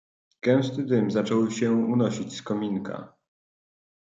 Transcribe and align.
"Gęsty 0.41 0.83
dym 0.83 1.11
zaczął 1.11 1.51
się 1.51 1.71
unosić 1.71 2.35
z 2.35 2.41
kominka." 2.41 3.13